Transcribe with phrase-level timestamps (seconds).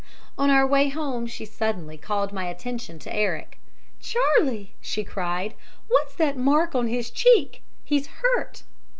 [0.35, 3.59] "On our way home she suddenly called my attention to Eric.
[3.99, 5.53] "'Charlie,' she cried,
[5.89, 7.61] 'what's that mark on his cheek?
[7.83, 8.63] He's hurt!'